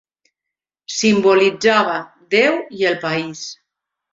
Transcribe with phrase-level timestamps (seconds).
[0.99, 1.99] Simbolitzava
[2.37, 3.45] Déu i el país.